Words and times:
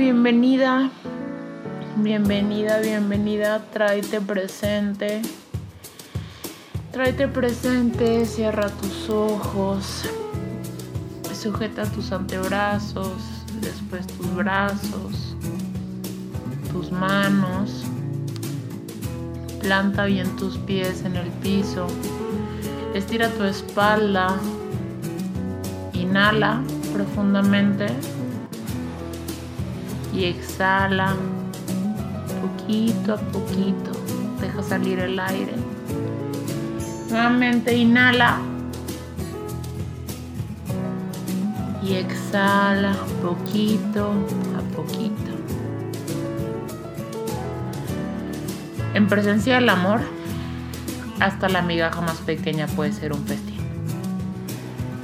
bienvenida, 0.00 0.90
bienvenida, 1.96 2.80
bienvenida, 2.80 3.62
tráete 3.70 4.18
presente. 4.22 5.20
Tráete 6.90 7.28
presente, 7.28 8.24
cierra 8.24 8.70
tus 8.70 9.10
ojos, 9.10 10.06
sujeta 11.34 11.84
tus 11.84 12.12
antebrazos, 12.12 13.12
después 13.60 14.06
tus 14.06 14.34
brazos, 14.34 15.36
tus 16.72 16.90
manos, 16.90 17.84
planta 19.60 20.06
bien 20.06 20.34
tus 20.36 20.56
pies 20.56 21.04
en 21.04 21.16
el 21.16 21.28
piso, 21.42 21.86
estira 22.94 23.28
tu 23.28 23.44
espalda, 23.44 24.34
inhala 25.92 26.62
profundamente 26.94 27.88
y 30.12 30.24
exhala 30.24 31.14
poquito 32.40 33.14
a 33.14 33.16
poquito, 33.16 33.92
deja 34.40 34.62
salir 34.62 34.98
el 34.98 35.18
aire. 35.18 35.54
Nuevamente 37.10 37.76
inhala 37.76 38.38
y 41.82 41.94
exhala 41.94 42.94
poquito 43.22 44.12
a 44.56 44.76
poquito. 44.76 45.30
En 48.94 49.06
presencia 49.08 49.56
del 49.56 49.68
amor, 49.68 50.00
hasta 51.20 51.48
la 51.48 51.62
migaja 51.62 52.00
más 52.00 52.18
pequeña 52.18 52.66
puede 52.66 52.92
ser 52.92 53.12
un 53.12 53.24
festín. 53.24 53.60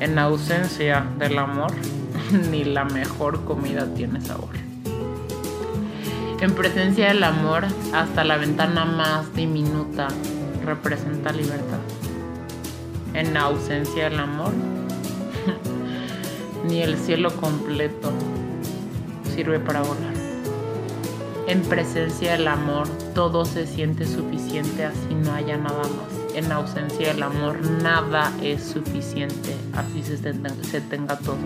En 0.00 0.18
ausencia 0.18 1.06
del 1.18 1.38
amor, 1.38 1.72
ni 2.50 2.64
la 2.64 2.84
mejor 2.84 3.44
comida 3.44 3.86
tiene 3.94 4.20
sabor. 4.20 4.65
En 6.38 6.54
presencia 6.54 7.08
del 7.08 7.24
amor, 7.24 7.64
hasta 7.94 8.22
la 8.22 8.36
ventana 8.36 8.84
más 8.84 9.32
diminuta 9.34 10.08
representa 10.66 11.32
libertad. 11.32 11.78
En 13.14 13.38
ausencia 13.38 14.10
del 14.10 14.20
amor, 14.20 14.52
ni 16.68 16.82
el 16.82 16.98
cielo 16.98 17.34
completo 17.36 18.12
sirve 19.34 19.58
para 19.58 19.80
volar. 19.80 20.12
En 21.46 21.62
presencia 21.62 22.32
del 22.32 22.48
amor, 22.48 22.86
todo 23.14 23.46
se 23.46 23.66
siente 23.66 24.04
suficiente 24.04 24.84
así 24.84 25.14
no 25.14 25.32
haya 25.32 25.56
nada 25.56 25.84
más. 25.84 26.34
En 26.34 26.52
ausencia 26.52 27.14
del 27.14 27.22
amor, 27.22 27.62
nada 27.82 28.30
es 28.42 28.62
suficiente 28.62 29.56
así 29.72 30.02
se 30.02 30.18
se 30.18 30.80
tenga 30.82 31.16
todo. 31.18 31.38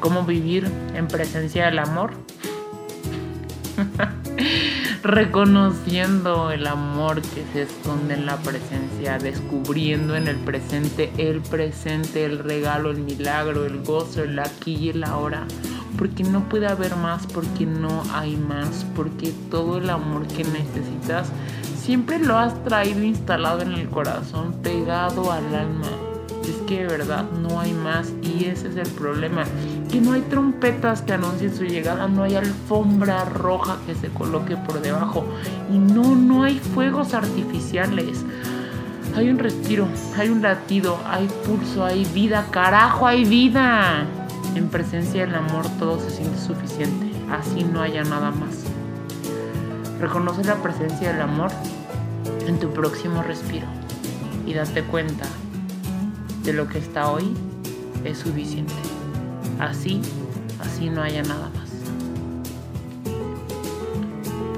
¿Cómo 0.00 0.24
vivir 0.24 0.70
en 0.94 1.06
presencia 1.06 1.66
del 1.66 1.80
amor? 1.80 2.12
Reconociendo 5.02 6.50
el 6.50 6.66
amor 6.66 7.22
que 7.22 7.44
se 7.52 7.62
esconde 7.62 8.14
en 8.14 8.26
la 8.26 8.36
presencia, 8.38 9.18
descubriendo 9.18 10.16
en 10.16 10.28
el 10.28 10.36
presente 10.36 11.12
el 11.18 11.40
presente, 11.40 12.24
el 12.24 12.38
regalo, 12.38 12.90
el 12.90 12.98
milagro, 12.98 13.66
el 13.66 13.82
gozo, 13.82 14.22
el 14.22 14.38
aquí 14.38 14.74
y 14.74 14.88
el 14.90 15.04
ahora. 15.04 15.46
Porque 15.96 16.24
no 16.24 16.48
puede 16.48 16.66
haber 16.66 16.96
más, 16.96 17.26
porque 17.26 17.64
no 17.66 18.02
hay 18.12 18.36
más, 18.36 18.84
porque 18.94 19.32
todo 19.50 19.78
el 19.78 19.88
amor 19.88 20.26
que 20.26 20.44
necesitas 20.44 21.28
siempre 21.76 22.18
lo 22.18 22.36
has 22.36 22.62
traído 22.64 23.02
instalado 23.02 23.62
en 23.62 23.72
el 23.72 23.88
corazón, 23.88 24.54
pegado 24.62 25.32
al 25.32 25.54
alma 25.54 25.88
es 26.50 26.56
que 26.68 26.80
de 26.80 26.86
verdad 26.86 27.24
no 27.30 27.60
hay 27.60 27.72
más 27.72 28.12
y 28.22 28.44
ese 28.44 28.68
es 28.68 28.76
el 28.76 28.88
problema. 28.90 29.44
Que 29.90 30.00
no 30.00 30.12
hay 30.12 30.22
trompetas 30.22 31.02
que 31.02 31.12
anuncien 31.12 31.54
su 31.54 31.64
llegada, 31.64 32.08
no 32.08 32.24
hay 32.24 32.34
alfombra 32.34 33.24
roja 33.24 33.78
que 33.86 33.94
se 33.94 34.08
coloque 34.08 34.56
por 34.56 34.80
debajo 34.82 35.24
y 35.72 35.78
no, 35.78 36.14
no 36.14 36.42
hay 36.42 36.58
fuegos 36.58 37.14
artificiales. 37.14 38.24
Hay 39.16 39.30
un 39.30 39.38
respiro, 39.38 39.88
hay 40.18 40.28
un 40.28 40.42
latido, 40.42 40.98
hay 41.06 41.28
pulso, 41.46 41.84
hay 41.84 42.04
vida, 42.06 42.46
carajo, 42.50 43.06
hay 43.06 43.24
vida. 43.24 44.04
En 44.54 44.68
presencia 44.68 45.24
del 45.24 45.34
amor 45.34 45.66
todo 45.78 46.00
se 46.00 46.10
siente 46.10 46.38
suficiente, 46.38 47.10
así 47.30 47.64
no 47.64 47.80
haya 47.80 48.04
nada 48.04 48.30
más. 48.30 48.64
Reconoce 50.00 50.44
la 50.44 50.56
presencia 50.56 51.12
del 51.12 51.22
amor 51.22 51.50
en 52.46 52.58
tu 52.58 52.70
próximo 52.70 53.22
respiro 53.22 53.66
y 54.46 54.54
date 54.54 54.82
cuenta 54.82 55.26
de 56.42 56.52
lo 56.52 56.68
que 56.68 56.78
está 56.78 57.10
hoy 57.10 57.34
es 58.04 58.18
suficiente. 58.18 58.95
Así, 59.58 60.02
así 60.60 60.90
no 60.90 61.02
haya 61.02 61.22
nada 61.22 61.50
más. 61.50 61.70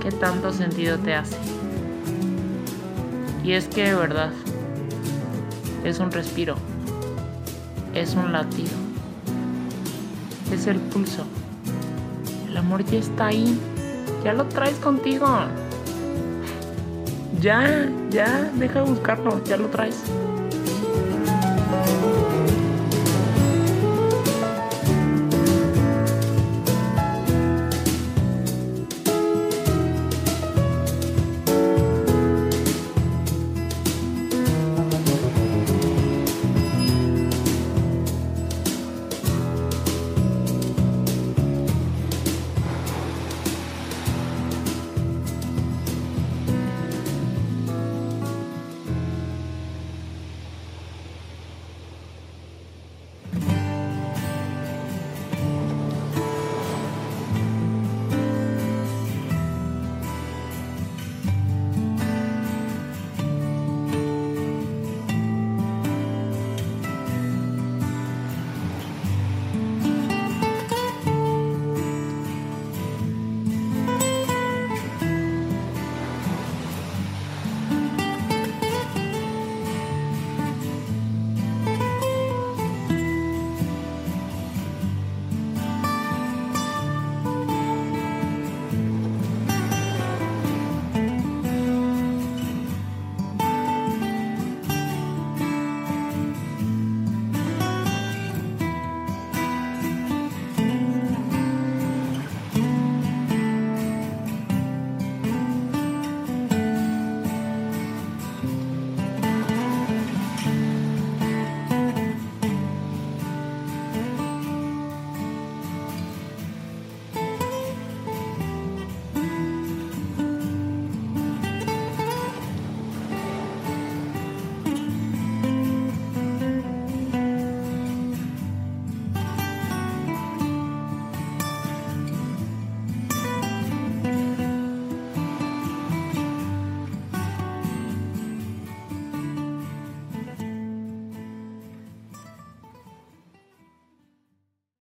¿Qué 0.03 0.11
tanto 0.13 0.53
sentido 0.53 0.99
te 0.99 1.15
hace? 1.15 1.37
Y 3.45 3.53
es 3.53 3.67
que 3.69 3.85
de 3.85 3.95
verdad 3.95 4.31
es 5.85 6.01
un 6.01 6.11
respiro, 6.11 6.57
es 7.95 8.15
un 8.15 8.33
latido, 8.33 8.73
es 10.53 10.67
el 10.67 10.79
pulso. 10.79 11.25
El 12.49 12.57
amor 12.57 12.85
ya 12.85 12.99
está 12.99 13.27
ahí, 13.27 13.59
ya 14.25 14.33
lo 14.33 14.47
traes 14.47 14.77
contigo. 14.77 15.27
Ya, 17.41 17.89
ya, 18.11 18.51
deja 18.57 18.83
de 18.83 18.91
buscarlo, 18.91 19.43
ya 19.45 19.57
lo 19.57 19.69
traes. 19.69 20.03